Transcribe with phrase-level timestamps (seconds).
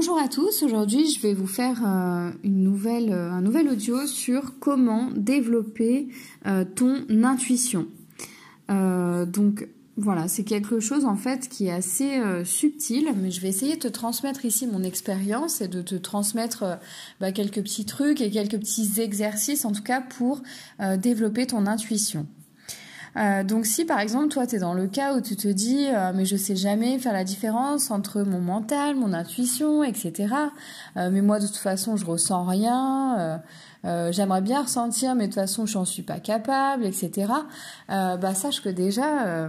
[0.00, 5.10] bonjour à tous, aujourd'hui je vais vous faire euh, euh, un nouvel audio sur comment
[5.14, 6.08] développer
[6.46, 7.86] euh, ton intuition.
[8.70, 9.68] donc
[9.98, 13.80] voilà, c'est quelque chose en fait qui est assez subtil, mais je vais essayer de
[13.80, 16.78] te transmettre ici mon expérience et de te transmettre
[17.20, 20.42] bah, quelques petits trucs et quelques petits exercices en tout cas pour
[20.96, 22.26] développer ton intuition.
[23.16, 25.86] Euh, donc si par exemple toi tu es dans le cas où tu te dis
[25.88, 30.34] euh, mais je sais jamais faire la différence entre mon mental, mon intuition, etc.
[30.96, 33.42] Euh, mais moi de toute façon je ressens rien,
[33.84, 37.32] j'aimerais bien ressentir mais de toute façon j'en suis pas capable, etc.
[37.88, 39.48] bah sache que déjà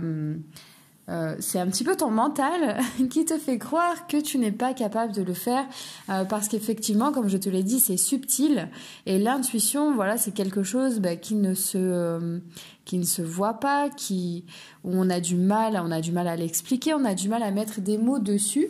[1.12, 2.80] euh, c'est un petit peu ton mental
[3.10, 5.66] qui te fait croire que tu n'es pas capable de le faire
[6.10, 8.70] euh, parce qu'effectivement, comme je te l'ai dit, c'est subtil
[9.06, 12.40] et l'intuition, voilà, c'est quelque chose bah, qui ne se euh,
[12.86, 14.46] qui ne se voit pas, qui
[14.84, 17.44] où on a du mal, on a du mal à l'expliquer, on a du mal
[17.44, 18.68] à mettre des mots dessus.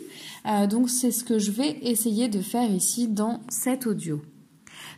[0.68, 4.20] donc c'est ce que je vais essayer de faire ici dans cet audio.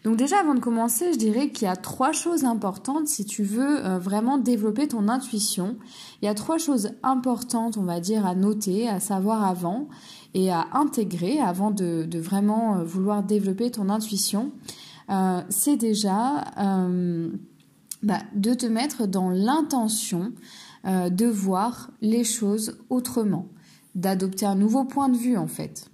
[0.04, 3.42] Donc déjà, avant de commencer, je dirais qu'il y a trois choses importantes si tu
[3.42, 5.78] veux euh, vraiment développer ton intuition.
[6.20, 9.88] Il y a trois choses importantes, on va dire, à noter, à savoir avant
[10.34, 14.52] et à intégrer avant de, vraiment euh, vouloir développer ton intuition.
[15.08, 16.44] Euh, c'est déjà
[18.02, 20.32] bah, de te mettre dans l'intention
[20.84, 23.48] de voir les choses autrement,
[23.94, 25.90] d'adopter un nouveau point de vue en fait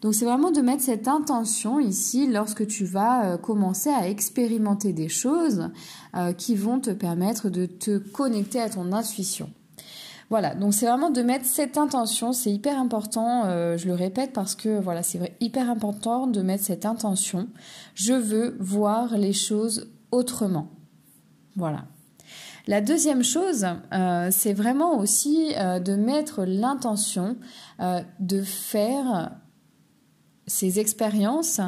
[0.00, 4.92] Donc c'est vraiment de mettre cette intention ici lorsque tu vas euh, commencer à expérimenter
[4.92, 5.70] des choses
[6.16, 9.50] euh, qui vont te permettre de te connecter à ton intuition.
[10.30, 14.32] Voilà, donc c'est vraiment de mettre cette intention, c'est hyper important, euh, je le répète
[14.32, 17.48] parce que voilà, c'est hyper important de mettre cette intention.
[17.94, 20.68] Je veux voir les choses autrement.
[21.54, 21.84] Voilà.
[22.68, 27.36] La deuxième chose, euh, c'est vraiment aussi euh, de mettre l'intention
[27.80, 29.32] euh, de faire
[30.46, 31.60] ces expériences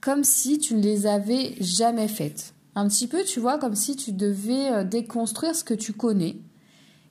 [0.00, 2.54] comme si tu ne les avais jamais faites.
[2.74, 6.36] Un petit peu, tu vois, comme si tu devais déconstruire ce que tu connais.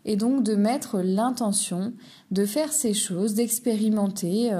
[0.06, 1.94] Et donc de mettre l'intention
[2.30, 4.52] de faire ces choses, d'expérimenter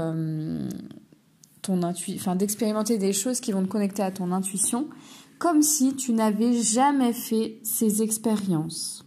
[1.62, 4.88] ton enfin d'expérimenter des choses qui vont te connecter à ton intuition
[5.40, 9.06] comme si tu n'avais jamais fait ces expériences.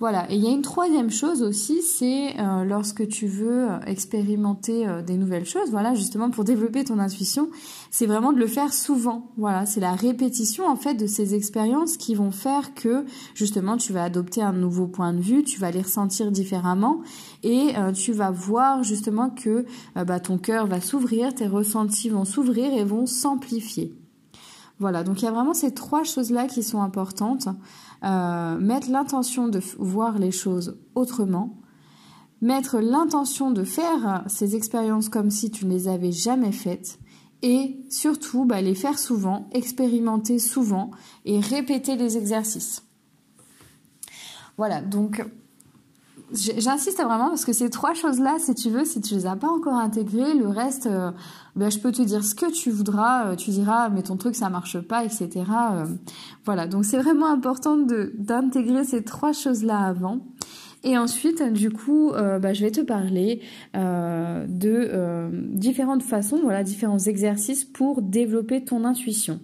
[0.00, 3.80] Voilà, et il y a une troisième chose aussi, c'est euh, lorsque tu veux euh,
[3.86, 7.48] expérimenter euh, des nouvelles choses, voilà, justement pour développer ton intuition,
[7.90, 9.30] c'est vraiment de le faire souvent.
[9.36, 13.04] Voilà, c'est la répétition en fait de ces expériences qui vont faire que
[13.34, 17.00] justement tu vas adopter un nouveau point de vue, tu vas les ressentir différemment
[17.42, 19.64] et tu vas voir justement que
[19.94, 23.94] bah, ton cœur va s'ouvrir, tes ressentis vont s'ouvrir et vont s'amplifier.
[24.80, 27.48] Voilà, donc il y a vraiment ces trois choses-là qui sont importantes.
[28.04, 31.56] Euh, mettre l'intention de voir les choses autrement,
[32.42, 36.98] mettre l'intention de faire ces expériences comme si tu ne les avais jamais faites,
[37.42, 40.90] et surtout bah, les faire souvent, expérimenter souvent
[41.24, 42.82] et répéter les exercices.
[44.56, 45.24] Voilà, donc
[46.34, 49.48] J'insiste vraiment parce que ces trois choses-là, si tu veux, si tu les as pas
[49.48, 51.12] encore intégrées, le reste, euh,
[51.54, 53.28] ben, je peux te dire ce que tu voudras.
[53.28, 55.28] Euh, tu diras, mais ton truc ça marche pas, etc.
[55.38, 55.86] Euh,
[56.44, 56.66] voilà.
[56.66, 60.26] Donc c'est vraiment important d'intégrer ces trois choses-là avant.
[60.82, 63.40] Et ensuite, du coup, ben, je vais te parler
[63.72, 69.40] de différentes façons, voilà, différents exercices pour développer ton intuition.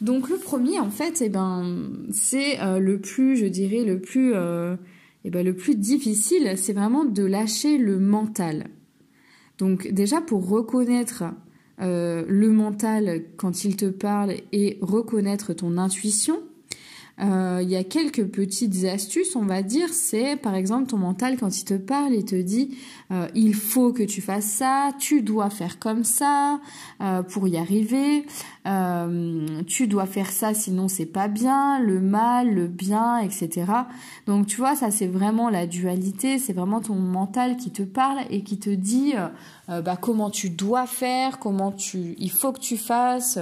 [0.00, 4.34] Donc le premier, en fait, eh ben, c'est le plus, je dirais, le plus
[5.24, 8.66] eh ben, le plus difficile, c'est vraiment de lâcher le mental.
[9.58, 11.24] Donc déjà pour reconnaître
[11.80, 16.42] euh, le mental quand il te parle et reconnaître ton intuition,
[17.20, 19.88] euh, il y a quelques petites astuces, on va dire.
[19.92, 22.76] C'est par exemple ton mental quand il te parle et te dit
[23.12, 26.60] euh, il faut que tu fasses ça, tu dois faire comme ça
[27.00, 28.26] euh, pour y arriver,
[29.66, 33.64] tu dois faire ça sinon c'est pas bien, le mal, le bien, etc.
[34.26, 38.20] Donc tu vois ça c'est vraiment la dualité, c'est vraiment ton mental qui te parle
[38.30, 39.12] et qui te dit
[39.68, 43.38] bah, comment tu dois faire, comment tu il faut que tu fasses.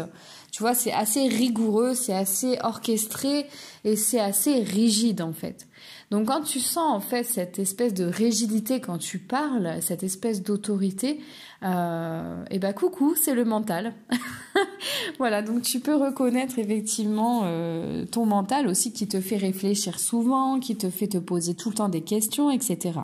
[0.52, 3.46] Tu vois, c'est assez rigoureux, c'est assez orchestré
[3.84, 5.66] et c'est assez rigide en fait.
[6.10, 10.43] Donc quand tu sens en fait cette espèce de rigidité quand tu parles, cette espèce
[10.43, 11.20] d'autorité,
[11.62, 13.94] euh, et eh ben coucou, c'est le mental.
[15.19, 20.60] voilà, donc tu peux reconnaître effectivement euh, ton mental aussi qui te fait réfléchir souvent,
[20.60, 23.00] qui te fait te poser tout le temps des questions, etc.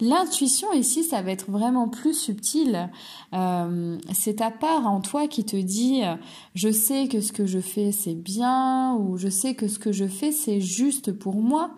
[0.00, 2.90] L'intuition ici, ça va être vraiment plus subtil.
[3.34, 6.02] Euh, c'est ta part en toi qui te dit,
[6.54, 9.92] je sais que ce que je fais c'est bien ou je sais que ce que
[9.92, 11.72] je fais c'est juste pour moi.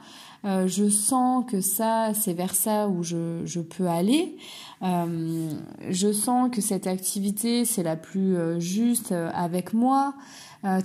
[0.44, 4.36] Euh, je sens que ça, c'est vers ça où je, je peux aller.
[4.82, 5.50] Euh,
[5.88, 10.14] je sens que cette activité, c'est la plus euh, juste avec moi.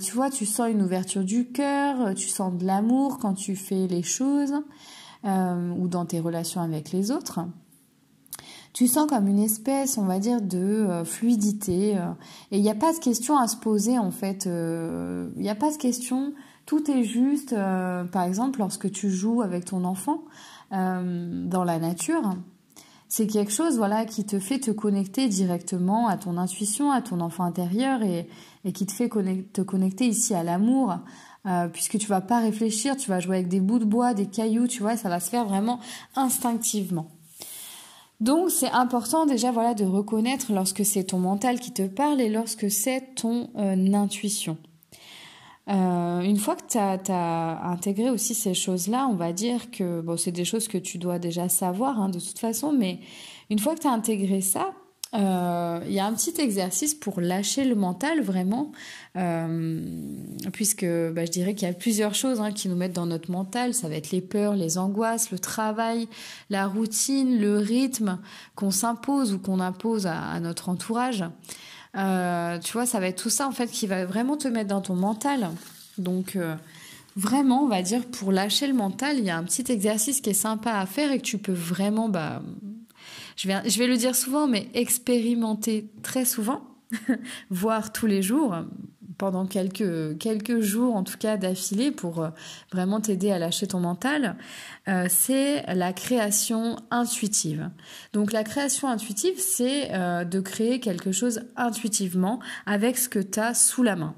[0.00, 3.86] tu vois, tu sens une ouverture du cœur, tu sens de l'amour quand tu fais
[3.86, 4.54] les choses
[5.24, 7.40] ou dans tes relations avec les autres
[8.74, 11.94] tu sens comme une espèce, on va dire, de fluidité.
[12.52, 14.44] et il n'y a pas de question à se poser, en fait.
[14.44, 16.32] Il n'y a pas de question
[16.68, 20.24] tout est juste, euh, par exemple, lorsque tu joues avec ton enfant
[20.72, 22.34] euh, dans la nature.
[23.08, 27.20] C'est quelque chose voilà qui te fait te connecter directement à ton intuition, à ton
[27.20, 28.28] enfant intérieur et,
[28.74, 30.98] qui te fait te connecter ici à l'amour,
[31.46, 34.26] euh, puisque tu vas pas réfléchir, tu vas jouer avec des bouts de bois, des
[34.26, 35.80] cailloux, tu vois, ça va se faire vraiment
[36.16, 37.08] instinctivement.
[38.20, 42.28] Donc c'est important déjà voilà de reconnaître lorsque c'est ton mental qui te parle et
[42.28, 44.58] lorsque c'est ton intuition.
[45.68, 50.16] Euh, une fois que tu as, intégré aussi ces choses-là, on va dire que bon,
[50.16, 53.00] c'est des choses que tu dois déjà savoir hein, de toute façon, mais
[53.50, 54.72] une fois que tu as intégré ça,
[55.14, 58.72] euh, il y a un petit exercice pour lâcher le mental vraiment,
[59.16, 59.80] euh,
[60.52, 63.30] puisque bah, je dirais qu'il y a plusieurs choses hein, qui nous mettent dans notre
[63.30, 63.72] mental.
[63.72, 66.08] Ça va être les peurs, les angoisses, le travail,
[66.50, 68.18] la routine, le rythme
[68.54, 71.24] qu'on s'impose ou qu'on impose à notre entourage.
[71.96, 74.68] Euh, tu vois, ça va être tout ça en fait qui va vraiment te mettre
[74.68, 75.48] dans ton mental.
[75.96, 76.36] Donc
[77.16, 80.30] vraiment, on va dire pour lâcher le mental, il y a un petit exercice qui
[80.30, 82.42] est sympa à faire et que tu peux vraiment, bah,
[83.38, 86.62] je vais, le dire souvent, mais expérimenter très souvent,
[87.50, 88.56] voire tous les jours
[89.16, 92.28] pendant quelques, quelques jours, en tout cas d'affilée, pour euh,
[92.72, 94.36] vraiment t'aider à lâcher ton mental,
[94.88, 97.70] euh, c'est la création intuitive.
[98.12, 103.38] Donc la création intuitive, c'est euh, de créer quelque chose intuitivement avec ce que tu
[103.38, 104.14] as sous la main.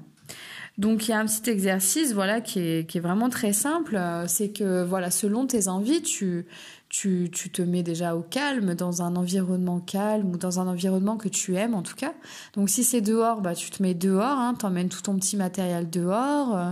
[0.77, 3.99] Donc il y a un petit exercice voilà qui est, qui est vraiment très simple,
[4.27, 6.45] c'est que voilà selon tes envies, tu
[6.91, 11.17] tu, tu, te mets déjà au calme, dans un environnement calme ou dans un environnement
[11.17, 12.13] que tu aimes en tout cas.
[12.53, 15.89] Donc si c'est dehors, bah, tu te mets dehors, hein, emmènes tout ton petit matériel
[15.89, 16.55] dehors.
[16.55, 16.71] Euh,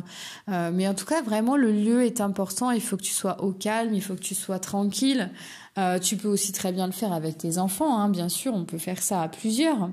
[0.50, 2.72] euh, mais en tout cas, vraiment, le lieu est important.
[2.72, 5.30] Il faut que tu sois au calme, il faut que tu sois tranquille.
[5.78, 8.66] Euh, tu peux aussi très bien le faire avec tes enfants, hein, bien sûr, on
[8.66, 9.90] peut faire ça à plusieurs.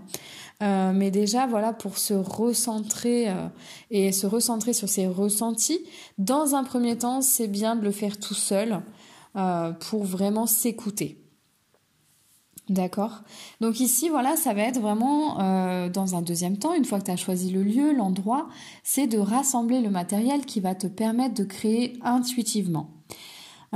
[0.62, 3.46] Euh, mais déjà, voilà, pour se recentrer euh,
[3.90, 5.80] et se recentrer sur ses ressentis,
[6.18, 8.80] dans un premier temps, c'est bien de le faire tout seul.
[9.36, 11.22] Euh, pour vraiment s'écouter.
[12.70, 13.22] D'accord?
[13.60, 17.04] Donc ici, voilà, ça va être vraiment, euh, dans un deuxième temps, une fois que
[17.04, 18.48] tu as choisi le lieu, l'endroit,
[18.82, 22.95] c'est de rassembler le matériel qui va te permettre de créer intuitivement.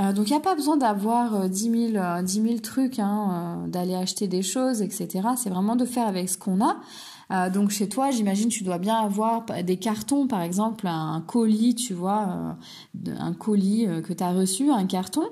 [0.01, 4.41] Euh, donc il n'y a pas besoin d'avoir 10 000, trucs, hein, d'aller acheter des
[4.41, 5.29] choses, etc.
[5.37, 7.49] C'est vraiment de faire avec ce qu'on a.
[7.49, 11.93] donc chez toi, j'imagine tu dois bien avoir des cartons, par exemple un colis, tu
[11.93, 12.55] vois,
[13.07, 15.23] un colis que tu as reçu, un carton.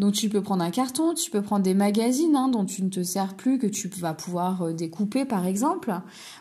[0.00, 2.88] Donc tu peux prendre un carton, tu peux prendre des magazines hein, dont tu ne
[2.88, 5.92] te sers plus, que tu vas pouvoir euh, découper par exemple,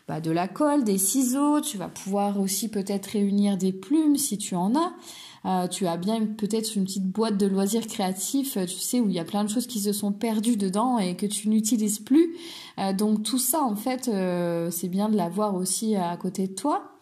[0.07, 4.37] bah, de la colle, des ciseaux, tu vas pouvoir aussi peut-être réunir des plumes si
[4.37, 4.93] tu en as.
[5.45, 9.07] Euh, tu as bien peut-être une petite boîte de loisirs créatifs, euh, tu sais, où
[9.07, 11.99] il y a plein de choses qui se sont perdues dedans et que tu n'utilises
[11.99, 12.35] plus.
[12.97, 14.09] donc tout ça, en fait,
[14.71, 16.95] c'est bien de l'avoir aussi à côté de toi.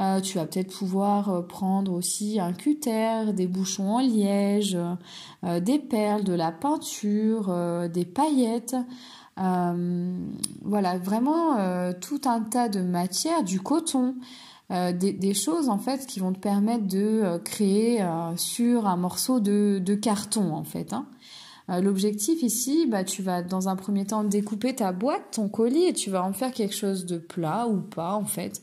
[0.00, 4.78] Euh, tu vas peut-être pouvoir euh, prendre aussi un cutter, des bouchons en liège,
[5.44, 7.52] euh, des perles, de la peinture,
[7.92, 8.76] des paillettes.
[9.36, 11.56] voilà, vraiment
[12.00, 14.14] tout un tas de matières, du coton.
[14.70, 20.54] Des, choses en fait qui vont te permettre de créer sur un morceau de, carton
[20.54, 20.92] en fait.
[20.92, 21.06] Hein.
[21.80, 25.92] L'objectif ici, bah, tu vas dans un premier temps découper ta boîte, ton colis, et
[25.92, 28.62] tu vas en faire quelque chose de plat ou pas en fait.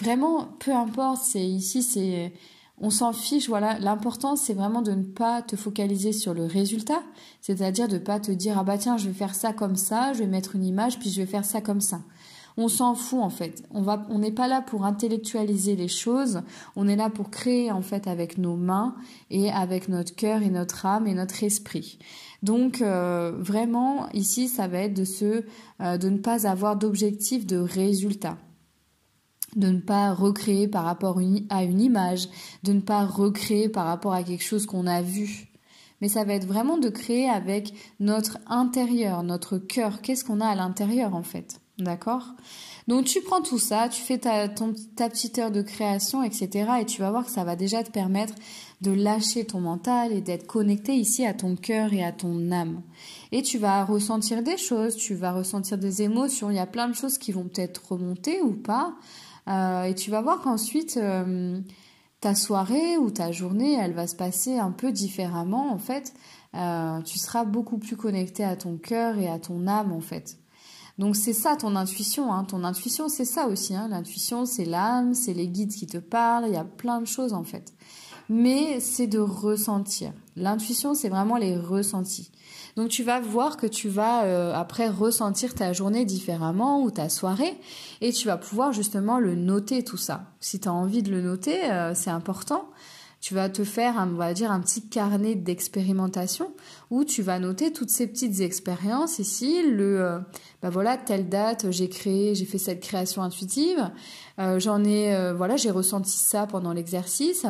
[0.00, 2.32] Vraiment, peu importe, c'est ici, c'est
[2.80, 3.78] on s'en fiche, voilà.
[3.78, 7.02] L'important, c'est vraiment de ne pas te focaliser sur le résultat,
[7.40, 10.20] c'est-à-dire de pas te dire ah bah tiens, je vais faire ça comme ça, je
[10.20, 12.00] vais mettre une image, puis je vais faire ça comme ça.
[12.56, 13.64] On s'en fout en fait.
[13.72, 16.42] On n'est pas là pour intellectualiser les choses.
[16.76, 18.94] On est là pour créer en fait avec nos mains
[19.30, 21.98] et avec notre cœur et notre âme et notre esprit.
[22.42, 25.04] Donc euh, vraiment ici, ça va être de
[25.80, 28.38] euh, de ne pas avoir d'objectif de résultat
[29.56, 32.28] de ne pas recréer par rapport à une image,
[32.62, 35.48] de ne pas recréer par rapport à quelque chose qu'on a vu.
[36.00, 40.02] Mais ça va être vraiment de créer avec notre intérieur, notre cœur.
[40.02, 41.60] Qu'est-ce qu'on a à l'intérieur en fait?
[41.78, 42.34] D'accord
[42.86, 46.70] Donc tu prends tout ça, tu fais ta, petite heure de création, etc.
[46.80, 48.34] Et tu vas voir que ça va déjà te permettre
[48.80, 52.82] de lâcher ton mental et d'être connecté ici à ton cœur et à ton âme.
[53.32, 56.88] Et tu vas ressentir des choses, tu vas ressentir des émotions, il y a plein
[56.88, 58.94] de choses qui vont peut-être remonter ou pas.
[59.48, 61.58] Euh, et tu vas voir qu'ensuite, euh,
[62.20, 66.14] ta soirée ou ta journée, elle va se passer un peu différemment en fait.
[66.54, 70.38] Euh, tu seras beaucoup plus connecté à ton cœur et à ton âme en fait.
[70.98, 72.32] Donc c'est ça ton intuition.
[72.32, 72.44] Hein.
[72.44, 73.74] Ton intuition, c'est ça aussi.
[73.74, 73.88] Hein.
[73.88, 76.44] L'intuition, c'est l'âme, c'est les guides qui te parlent.
[76.46, 77.72] Il y a plein de choses en fait.
[78.28, 80.12] Mais c'est de ressentir.
[80.36, 82.30] L'intuition, c'est vraiment les ressentis.
[82.76, 87.08] Donc tu vas voir que tu vas euh, après ressentir ta journée différemment ou ta
[87.08, 87.60] soirée
[88.00, 90.32] et tu vas pouvoir justement le noter tout ça.
[90.40, 92.68] Si tu as envie de le noter, euh, c'est important
[93.24, 96.52] tu vas te faire, on va dire, un petit carnet d'expérimentation
[96.90, 99.18] où tu vas noter toutes ces petites expériences.
[99.18, 100.18] Ici, le, euh,
[100.64, 103.92] bah voilà, telle date, j'ai créé, j'ai fait cette création intuitive.
[104.40, 107.46] Euh, j'en ai, euh, voilà, j'ai ressenti ça pendant l'exercice.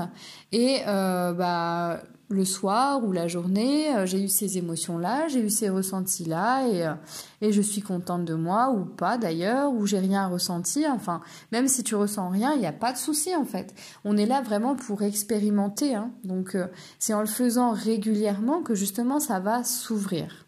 [0.53, 5.69] Et bah le soir ou la journée, euh, j'ai eu ces émotions-là, j'ai eu ces
[5.69, 6.95] ressentis-là et, euh,
[7.41, 10.87] et je suis contente de moi ou pas d'ailleurs, ou j'ai rien ressenti.
[10.87, 11.21] Enfin,
[11.53, 13.75] même si tu ressens rien, il n'y a pas de souci en fait.
[14.05, 15.95] On est là vraiment pour expérimenter.
[15.95, 16.11] Hein.
[16.25, 16.67] Donc, euh,
[16.99, 20.47] c'est en le faisant régulièrement que justement ça va s'ouvrir.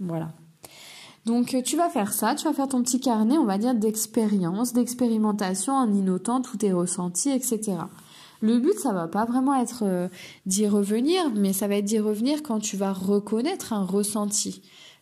[0.00, 0.32] Voilà.
[1.26, 4.74] Donc tu vas faire ça, tu vas faire ton petit carnet, on va dire, d'expérience,
[4.74, 7.78] d'expérimentation en y notant tous tes ressentis, etc.
[8.42, 10.08] Le but, ça va pas vraiment être euh,
[10.44, 14.60] d'y revenir, mais ça va être d'y revenir quand tu vas reconnaître un ressenti.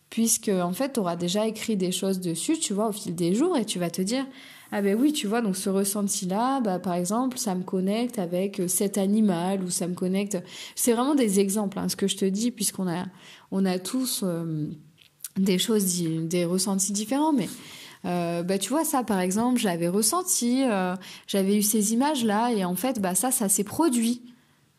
[0.09, 3.33] Puisque, en fait, tu auras déjà écrit des choses dessus, tu vois, au fil des
[3.33, 4.25] jours, et tu vas te dire,
[4.71, 8.61] ah ben oui, tu vois, donc ce ressenti-là, bah, par exemple, ça me connecte avec
[8.61, 10.41] euh, cet animal, ou ça me connecte...
[10.75, 13.07] C'est vraiment des exemples, hein, ce que je te dis, puisqu'on a,
[13.51, 14.69] on a tous euh,
[15.37, 17.47] des choses, des ressentis différents, mais
[18.05, 20.93] euh, bah tu vois ça par exemple j'avais ressenti euh,
[21.25, 24.21] j'avais eu ces images là et en fait bah ça ça s'est produit.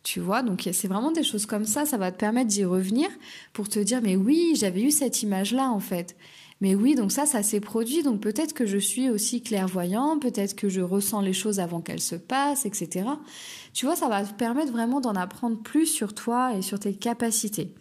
[0.02, 3.08] Tu vois donc c'est vraiment des choses comme ça ça va te permettre d'y revenir
[3.54, 6.16] pour te dire mais oui j'avais eu cette image là en fait.
[6.60, 10.54] Mais oui donc ça ça s'est produit donc peut-être que je suis aussi clairvoyant peut-être
[10.54, 13.06] que je ressens les choses avant qu'elles se passent etc
[13.72, 16.94] tu vois ça va te permettre vraiment d'en apprendre plus sur toi et sur tes
[16.94, 17.74] capacités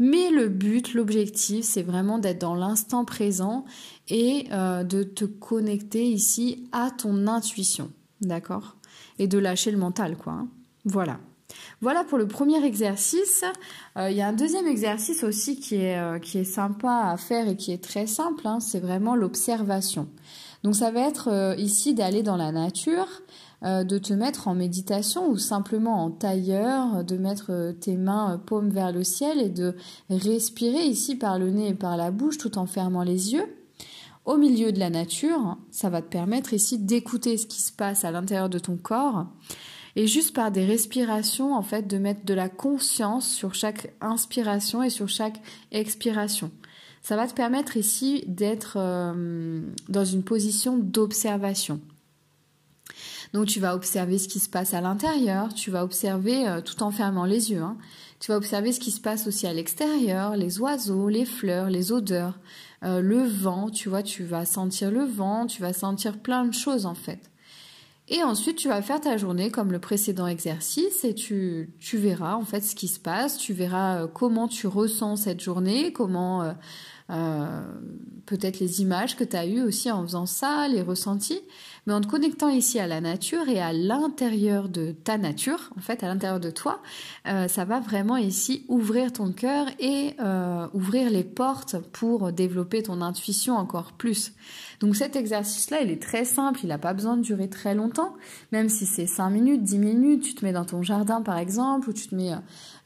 [0.00, 3.66] mais le but, l'objectif, c'est vraiment d'être dans l'instant présent
[4.08, 7.92] et euh, de te connecter ici à ton intuition,
[8.22, 8.76] d'accord?
[9.18, 10.32] Et de lâcher le mental, quoi.
[10.32, 10.48] Hein.
[10.86, 11.20] Voilà.
[11.82, 13.44] Voilà pour le premier exercice.
[13.98, 17.18] Euh, il y a un deuxième exercice aussi qui est, euh, qui est sympa à
[17.18, 20.08] faire et qui est très simple, hein, c'est vraiment l'observation.
[20.64, 23.06] Donc ça va être ici d'aller dans la nature,
[23.62, 28.38] de te mettre en méditation ou simplement en tailleur, de mettre euh, tes mains euh,
[28.38, 29.76] paumes vers le ciel et de
[30.08, 33.54] respirer ici par le nez et par la bouche tout en fermant les yeux.
[34.24, 38.04] Au milieu de la nature, ça va te permettre ici d'écouter ce qui se passe
[38.04, 39.26] à l'intérieur de ton corps
[39.96, 44.82] et juste par des respirations en fait de mettre de la conscience sur chaque inspiration
[44.82, 45.40] et sur chaque
[45.72, 46.50] expiration.
[47.02, 48.78] Ça va te permettre ici d'être
[49.88, 51.80] dans une position d'observation.
[53.32, 56.82] Donc tu vas observer ce qui se passe à l'intérieur, tu vas observer euh, tout
[56.82, 57.62] en fermant les yeux.
[57.62, 57.76] Hein.
[58.18, 61.92] Tu vas observer ce qui se passe aussi à l'extérieur, les oiseaux, les fleurs, les
[61.92, 62.38] odeurs,
[62.82, 66.52] euh, le vent, tu vois, tu vas sentir le vent, tu vas sentir plein de
[66.52, 67.30] choses en fait.
[68.08, 72.34] Et ensuite, tu vas faire ta journée comme le précédent exercice et tu, tu verras
[72.34, 76.52] en fait ce qui se passe, tu verras euh, comment tu ressens cette journée, comment
[78.26, 81.40] peut-être les images que tu as eues aussi en faisant ça, les ressentis.
[81.86, 85.80] Mais en te connectant ici à la nature et à l'intérieur de ta nature, en
[85.80, 86.80] fait, à l'intérieur de toi,
[87.26, 92.82] euh, ça va vraiment ici ouvrir ton cœur et euh, ouvrir les portes pour développer
[92.82, 94.32] ton intuition encore plus.
[94.80, 98.14] Donc cet exercice-là, il est très simple, il n'a pas besoin de durer très longtemps,
[98.52, 101.90] même si c'est 5 minutes, 10 minutes, tu te mets dans ton jardin par exemple,
[101.90, 102.32] ou tu te mets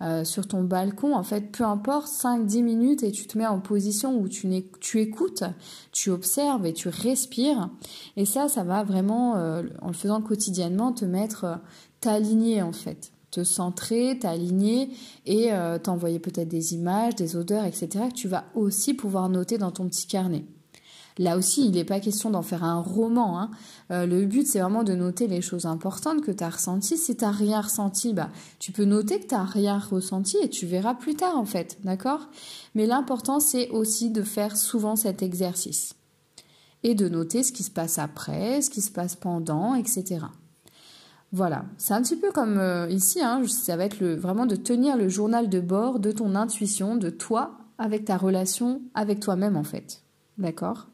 [0.03, 3.61] euh, sur ton balcon, en fait, peu importe, 5-10 minutes et tu te mets en
[3.61, 4.49] position où tu,
[4.81, 5.45] tu écoutes,
[5.93, 7.71] tu observes et tu respires.
[8.17, 11.57] Et ça, ça va vraiment, euh, en le faisant quotidiennement, te mettre, euh,
[12.01, 14.91] t'aligner en fait te centrer, t'aligner
[15.27, 15.51] et
[15.83, 17.89] t'envoyer peut-être des images, des odeurs, etc.
[18.09, 20.45] que tu vas aussi pouvoir noter dans ton petit carnet.
[21.19, 23.39] Là aussi, il n'est pas question d'en faire un roman.
[23.39, 23.51] Hein.
[23.93, 26.99] Euh, le but, c'est vraiment de noter les choses importantes que tu as ressenties.
[26.99, 30.51] Si tu n'as rien ressenti, bah, tu peux noter que tu n'as rien ressenti et
[30.51, 31.79] tu verras plus tard, en fait.
[31.85, 32.29] D'accord?
[32.75, 35.95] Mais l'important, c'est aussi de faire souvent cet exercice.
[36.83, 40.27] Et de noter ce qui se passe après, ce qui se passe pendant, etc.
[41.33, 44.55] Voilà, c'est un petit peu comme euh, ici, hein, ça va être le, vraiment de
[44.55, 49.57] tenir le journal de bord de ton intuition, de toi, avec ta relation avec toi-même
[49.57, 50.03] en fait.
[50.39, 50.87] D'accord?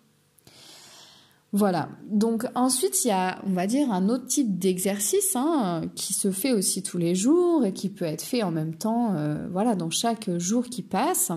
[1.53, 1.89] Voilà.
[2.09, 6.31] Donc ensuite, il y a, on va dire, un autre type d'exercice hein, qui se
[6.31, 9.75] fait aussi tous les jours et qui peut être fait en même temps, euh, voilà,
[9.75, 11.33] dans chaque jour qui passe.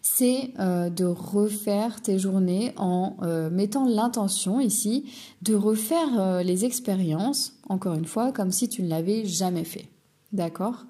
[0.00, 5.04] C'est euh, de refaire tes journées en euh, mettant l'intention ici
[5.42, 9.88] de refaire les expériences, encore une fois, comme si tu ne l'avais jamais fait.
[10.32, 10.86] D'accord?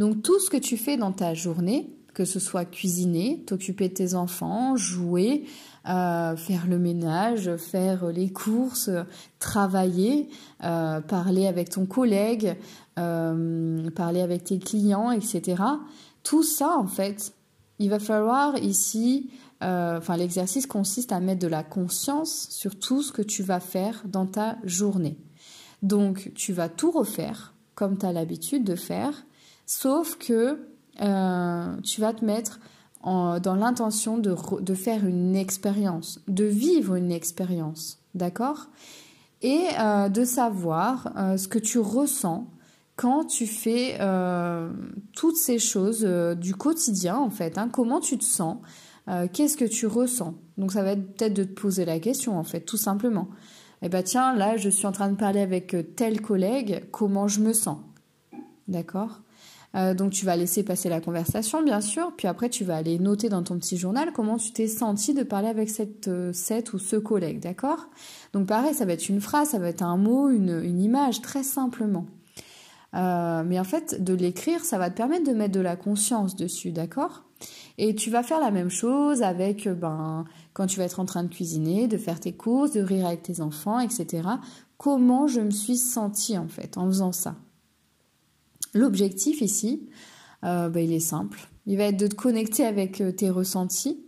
[0.00, 3.94] Donc tout ce que tu fais dans ta journée, que ce soit cuisiner, t'occuper de
[3.94, 5.44] tes enfants, jouer,
[5.88, 8.90] euh, faire le ménage, faire les courses,
[9.38, 10.28] travailler,
[10.62, 12.56] euh, parler avec ton collègue,
[12.98, 15.62] euh, parler avec tes clients, etc.
[16.24, 17.32] Tout ça, en fait,
[17.78, 19.30] il va falloir ici,
[19.62, 24.02] enfin l'exercice consiste à mettre de la conscience sur tout ce que tu vas faire
[24.04, 25.16] dans ta journée.
[25.82, 29.24] Donc tu vas tout refaire comme tu as l'habitude de faire,
[29.64, 30.58] sauf que
[30.96, 32.60] tu vas te mettre
[33.04, 38.66] dans l'intention de, faire une expérience, de vivre une expérience, d'accord?
[39.40, 42.48] Et euh, de savoir euh, ce que tu ressens
[42.96, 44.68] quand tu fais euh,
[45.14, 46.02] toutes ces choses
[46.36, 47.56] du quotidien, en fait.
[47.56, 47.68] Hein.
[47.72, 48.58] comment tu te sens?
[49.32, 50.34] Qu'est-ce que tu ressens?
[50.58, 53.28] Donc ça va être peut-être de te poser la question, en fait, tout simplement.
[53.80, 57.40] Eh bien tiens, là, je suis en train de parler avec tel collègue, comment je
[57.40, 57.78] me sens?
[58.66, 59.22] D'accord?
[59.78, 62.98] Euh, donc tu vas laisser passer la conversation, bien sûr, puis après tu vas aller
[62.98, 66.72] noter dans ton petit journal comment tu t'es senti de parler avec cette, euh, cette
[66.72, 67.86] ou ce collègue, d'accord?
[68.32, 71.44] Donc pareil, ça va être une phrase, ça va être un mot, une, image, très
[71.44, 72.06] simplement.
[72.94, 76.34] Euh, mais en fait, de l'écrire, ça va te permettre de mettre de la conscience
[76.34, 77.24] dessus, d'accord?
[77.76, 81.22] Et tu vas faire la même chose avec, ben, quand tu vas être en train
[81.22, 84.22] de cuisiner, de faire tes courses, de rire avec tes enfants, etc.
[84.78, 87.36] Comment je me suis sentie en fait en faisant ça?
[88.74, 89.88] L'objectif ici,
[90.44, 91.48] euh, bah, il est simple.
[91.66, 94.04] Il va être de te connecter avec euh, tes ressentis.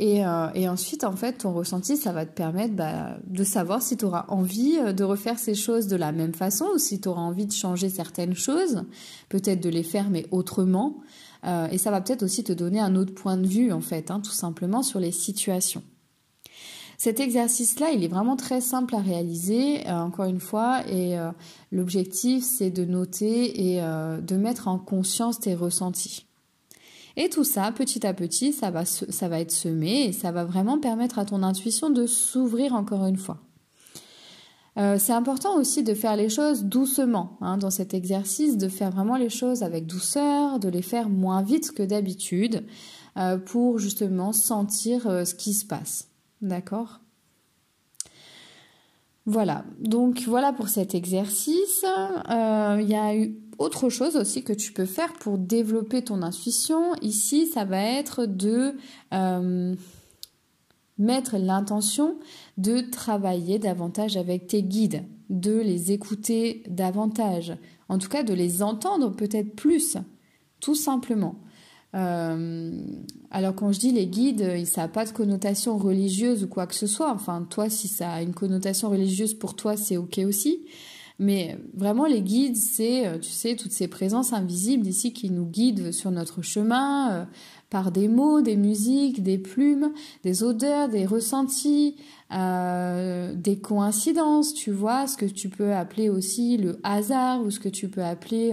[0.00, 3.96] Euh, et, ensuite, en fait, ton ressenti, ça va te permettre bah, de savoir si
[3.96, 7.22] tu auras envie de refaire ces choses de la même façon ou si tu auras
[7.22, 8.84] envie de changer certaines choses,
[9.28, 10.98] peut-être de les faire mais autrement.
[11.44, 14.20] et ça va peut-être aussi te donner un autre point de vue, en fait, hein,
[14.20, 15.82] tout simplement sur les situations.
[17.00, 21.30] Cet exercice-là, il est vraiment très simple à réaliser, euh, encore une fois, et euh,
[21.70, 26.26] l'objectif, c'est de noter et euh, de mettre en conscience tes ressentis.
[27.16, 30.44] Et tout ça, petit à petit, ça va, ça va être semé et ça va
[30.44, 33.38] vraiment permettre à ton intuition de s'ouvrir encore une fois.
[34.76, 39.16] c'est important aussi de faire les choses doucement hein, dans cet exercice, de faire vraiment
[39.16, 42.64] les choses avec douceur, de les faire moins vite que d'habitude
[43.46, 46.07] pour justement sentir ce qui se passe.
[46.40, 47.00] D'accord
[49.26, 51.84] Voilà, donc voilà pour cet exercice.
[52.30, 53.12] Euh, il y a
[53.58, 56.94] autre chose aussi que tu peux faire pour développer ton intuition.
[57.02, 58.76] Ici, ça va être de
[59.12, 59.74] euh,
[60.98, 62.18] mettre l'intention
[62.56, 67.56] de travailler davantage avec tes guides, de les écouter davantage,
[67.88, 69.96] en tout cas de les entendre peut-être plus,
[70.60, 71.36] tout simplement.
[71.94, 72.82] Euh,
[73.30, 76.74] alors quand je dis les guides, ça n'a pas de connotation religieuse ou quoi que
[76.74, 77.12] ce soit.
[77.12, 80.60] Enfin, toi, si ça a une connotation religieuse pour toi, c'est ok aussi.
[81.20, 85.46] Mais vraiment, les guides, c'est, euh, tu sais, toutes ces présences invisibles ici qui nous
[85.46, 87.24] guident sur notre chemin euh,
[87.70, 91.96] par des mots, des musiques, des plumes, des odeurs, des ressentis,
[92.30, 97.68] des coïncidences, tu vois, ce que tu peux appeler aussi le hasard ou ce que
[97.68, 98.52] tu peux appeler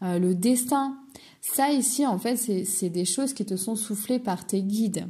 [0.00, 0.96] le destin.
[1.52, 5.08] Ça ici, en fait, c'est des choses qui te sont soufflées par tes guides.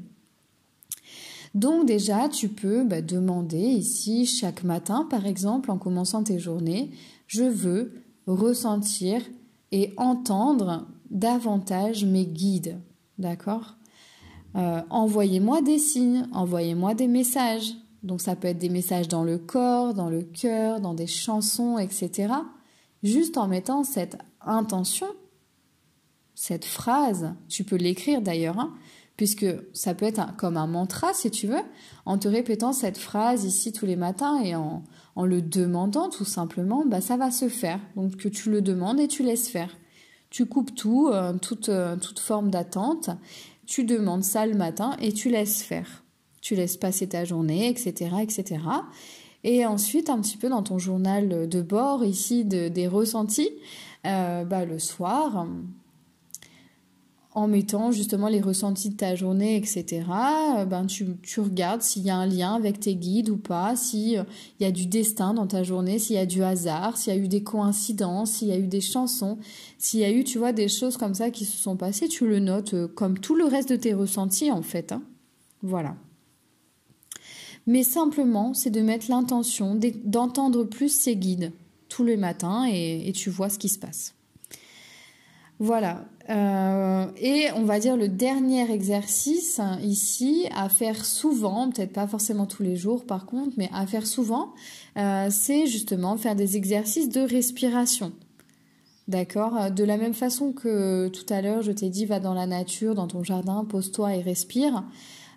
[1.55, 6.91] Donc déjà, tu peux bah, demander ici chaque matin, par exemple, en commençant tes journées,
[7.27, 9.23] je veux ressentir
[9.73, 12.79] et entendre davantage mes guides.
[13.19, 13.77] D'accord?
[14.57, 17.75] Euh, Envoyez-moi des signes, envoyez-moi des messages.
[18.03, 21.79] Donc ça peut être des messages dans le corps, dans le cœur, dans des chansons,
[21.79, 22.35] etc.
[23.03, 25.09] Juste en mettant cette intention
[26.37, 28.75] cette phrase, tu peux l'écrire d'ailleurs, hein,
[29.17, 31.63] puisque ça peut être comme un mantra si tu veux,
[32.05, 34.85] en te répétant cette phrase ici tous les matins et en,
[35.17, 37.81] le demandant tout simplement, bah, ça va se faire.
[37.97, 39.75] Donc que tu le demandes et tu laisses faire.
[40.29, 43.09] Tu coupes tout, euh, toute, euh, toute forme d'attente,
[43.65, 46.05] tu demandes ça le matin et tu laisses faire.
[46.43, 48.61] Tu laisses passer ta journée, etc., etc.
[49.43, 53.51] Et ensuite, un petit peu dans ton journal de bord ici des ressentis,
[54.05, 55.47] euh, bah, le soir,
[57.37, 60.07] en mettant justement les ressentis de ta journée, etc.
[60.57, 61.05] Euh, ben tu,
[61.37, 64.25] regardes s'il y a un lien avec tes guides ou pas, s'il euh,
[64.59, 67.21] y a du destin dans ta journée, s'il y a du hasard, s'il y a
[67.21, 69.37] eu des coïncidences, s'il y a eu des chansons,
[69.77, 72.27] s'il y a eu, tu vois, des choses comme ça qui se sont passées, tu
[72.27, 74.93] le notes euh, comme tout le reste de tes ressentis en fait.
[74.93, 75.03] Hein.
[75.63, 75.95] Voilà.
[77.67, 81.53] Mais simplement, c'est de mettre l'intention d'entendre plus ses guides
[81.91, 84.15] tous les matins et, tu vois ce qui se passe.
[85.59, 86.07] Voilà.
[86.29, 92.47] Euh, et on va dire le dernier exercice ici à faire souvent, peut-être pas forcément
[92.47, 94.53] tous les jours par contre, mais à faire souvent,
[94.97, 98.13] euh, c'est justement faire des exercices de respiration.
[99.07, 99.71] D'accord?
[99.71, 102.97] De la même façon que tout à l'heure, je t'ai dit, va dans la nature,
[102.97, 104.83] dans ton jardin, pose-toi et respire.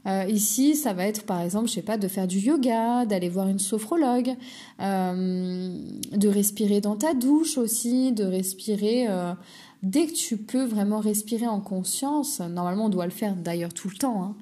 [0.08, 3.30] Euh, ici, ça va être par exemple, je sais pas, de faire du yoga, d'aller
[3.30, 4.36] voir une sophrologue,
[4.82, 5.70] euh,
[6.12, 9.34] de respirer dans ta douche aussi, de respirer euh,
[9.84, 12.40] dès que tu peux vraiment respirer en conscience.
[12.40, 14.36] Normalement, on doit le faire d'ailleurs tout le temps.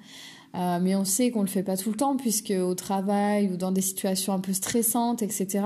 [0.54, 0.80] Hein.
[0.82, 3.72] mais on sait qu'on le fait pas tout le temps puisque au travail ou dans
[3.72, 5.66] des situations un peu stressantes, etc.,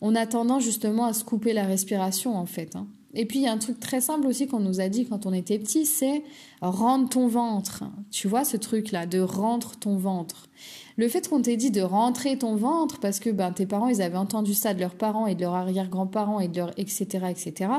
[0.00, 2.76] on a tendance justement à se couper la respiration en fait.
[2.76, 2.86] Hein.
[3.14, 5.26] Et puis il y a un truc très simple aussi qu'on nous a dit quand
[5.26, 6.22] on était petit, c'est
[6.60, 7.84] rendre ton ventre.
[8.10, 10.48] Tu vois ce truc-là, de rendre ton ventre.
[10.96, 14.02] Le fait qu'on t'ait dit de rentrer ton ventre parce que ben, tes parents, ils
[14.02, 17.26] avaient entendu ça de leurs parents et de leurs arrière-grands-parents et de leur etc.
[17.30, 17.70] etc.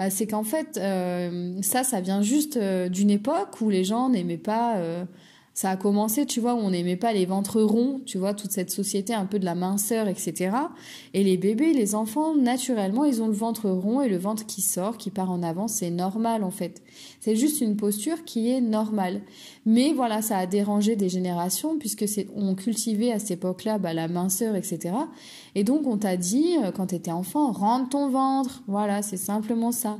[0.00, 4.08] Euh, c'est qu'en fait, euh, ça, ça vient juste euh, d'une époque où les gens
[4.08, 4.76] n'aimaient pas
[5.56, 8.50] ça a commencé, tu vois, où on n'aimait pas les ventres ronds, tu vois, toute
[8.50, 10.50] cette société un peu de la minceur, etc.
[11.14, 14.60] Et les bébés, les enfants, naturellement, ils ont le ventre rond et le ventre qui
[14.60, 16.82] sort, qui part en avant, c'est normal en fait.
[17.20, 19.22] C'est juste une posture qui est normale.
[19.64, 23.94] Mais voilà, ça a dérangé des générations puisque c'est on cultivait à cette époque-là bah,
[23.94, 24.94] la minceur, etc.
[25.54, 28.62] Et donc on t'a dit euh, quand tu étais enfant, rentre ton ventre.
[28.66, 29.96] Voilà, c'est simplement ça.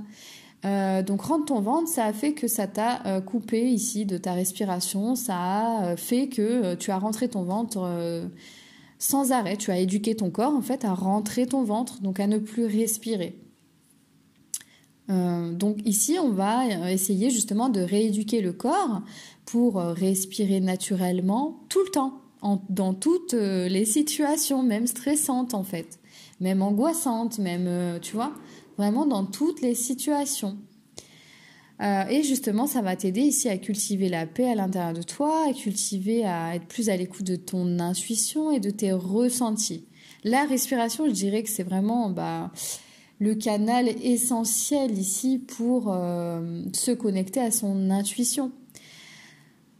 [0.67, 4.19] Euh, donc rendre ton ventre, ça a fait que ça t'a euh, coupé ici de
[4.19, 7.89] ta respiration, ça a euh, fait que tu as rentré ton ventre
[8.99, 12.27] sans arrêt, tu as éduqué ton corps en fait à rentrer ton ventre, donc à
[12.27, 13.39] ne plus respirer.
[15.09, 19.03] donc ici, on va essayer justement de rééduquer le corps
[19.45, 22.23] pour respirer naturellement tout le temps,
[22.71, 26.01] dans toutes les situations, même stressantes en fait,
[26.41, 28.33] même angoissantes, même, tu vois
[28.77, 30.59] vraiment dans toutes les situations.
[31.83, 35.47] Euh, et justement, ça va t'aider ici à cultiver la paix à l'intérieur de toi,
[35.49, 39.87] à cultiver, à être plus à l'écoute de ton intuition et de tes ressentis.
[40.25, 42.51] La respiration, je dirais que c'est vraiment bah,
[43.19, 48.53] le canal essentiel ici pour euh, se connecter à son intuition.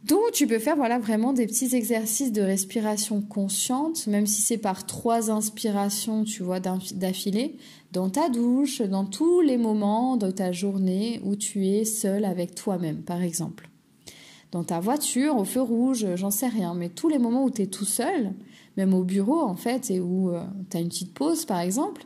[0.03, 4.57] Donc tu peux faire voilà vraiment des petits exercices de respiration consciente, même si c'est
[4.57, 7.57] par trois inspirations, tu vois, d'affilée,
[7.91, 12.53] dans ta douche, dans tous les moments de ta journée où tu es seul avec
[12.55, 13.69] toi-même, par exemple.
[14.51, 17.63] Dans ta voiture, au feu rouge, j'en sais rien, mais tous les moments où tu
[17.63, 18.33] es tout seul,
[18.77, 22.03] même au bureau en fait, et où euh, tu as une petite pause par exemple,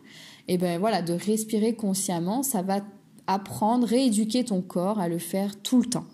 [0.48, 2.82] et eh ben voilà, de respirer consciemment, ça va
[3.28, 6.06] apprendre, rééduquer ton corps à le faire tout le temps.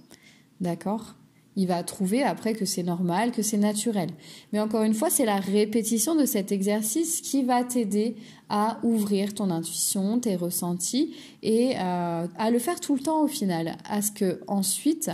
[0.59, 1.15] D'accord?
[1.57, 4.09] Il va trouver après que c'est normal, que c'est naturel.
[4.53, 8.15] Mais encore une fois, c'est la répétition de cet exercice qui va t'aider
[8.47, 13.27] à ouvrir ton intuition, tes ressentis et euh, à le faire tout le temps au
[13.27, 15.11] final, à ce que ensuite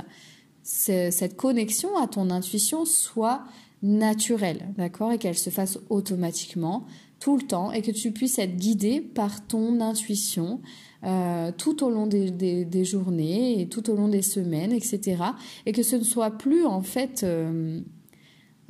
[0.63, 3.43] cette connexion à ton intuition soit
[3.82, 6.86] naturelle, d'accord, et qu'elle se fasse automatiquement
[7.23, 10.59] tout le temps et que tu puisses être guidé par ton intuition
[11.05, 15.23] euh, tout au long des, journées et tout au long des semaines, etc.
[15.65, 17.79] Et que ce ne soit plus en fait euh,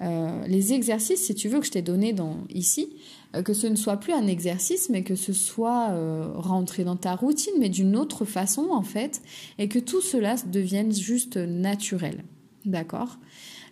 [0.01, 2.95] euh, les exercices, si tu veux, que je t'ai donné dans, ici,
[3.43, 5.89] que ce ne soit plus un exercice, mais que ce soit
[6.35, 9.23] rentré dans ta routine, mais d'une autre façon en fait,
[9.57, 12.23] et que tout cela devienne juste naturel.
[12.65, 13.17] D'accord?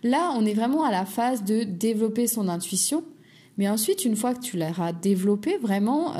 [0.02, 3.04] Là, on est vraiment à la phase de développer son intuition,
[3.58, 6.14] mais ensuite, une fois que tu l'auras développée, vraiment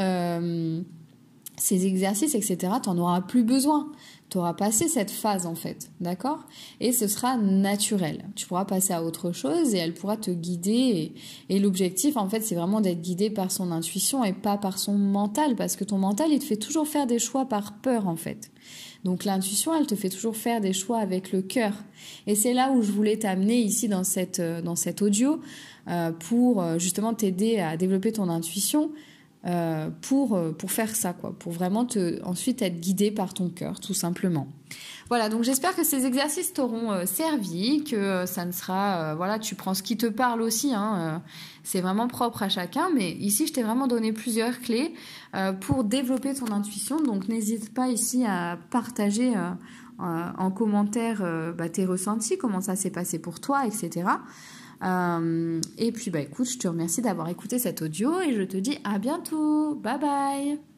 [1.62, 3.92] ces exercices, etc., tu n'en auras plus besoin.
[4.30, 6.40] Tu auras passé cette phase en fait, d'accord?
[6.80, 8.24] Et ce sera naturel.
[8.34, 11.12] Tu pourras passer à autre chose et elle pourra te guider.
[11.48, 14.94] Et, l'objectif en fait, c'est vraiment d'être guidé par son intuition et pas par son
[14.94, 18.16] mental, parce que ton mental, il te fait toujours faire des choix par peur en
[18.16, 18.50] fait.
[19.04, 21.74] Donc l'intuition, elle te fait toujours faire des choix avec le cœur.
[22.26, 25.40] Et c'est là où je voulais t'amener ici dans cette, dans cet audio
[25.88, 28.90] euh, pour euh, justement t'aider à développer ton intuition
[29.44, 33.48] euh, pour, euh, pour faire ça, quoi, pour vraiment te, ensuite être guidé par ton
[33.48, 34.46] cœur, tout simplement.
[35.08, 39.56] Voilà, donc j'espère que ces exercices t'auront euh, servi, que ça ne sera, voilà, tu
[39.56, 41.20] prends ce qui te parle aussi, hein,
[41.64, 44.94] c'est vraiment propre à chacun, mais ici je t'ai vraiment donné plusieurs clés
[45.60, 49.32] pour développer ton intuition, donc n'hésite pas ici à partager
[49.98, 51.22] en commentaire
[51.58, 54.04] bah, tes ressentis, comment ça s'est passé pour toi, etc.
[54.82, 58.56] Euh, et puis bah écoute, je te remercie d'avoir écouté cet audio et je te
[58.56, 59.74] dis à bientôt.
[59.76, 60.71] Bye bye